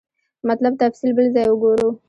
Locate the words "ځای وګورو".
1.35-1.89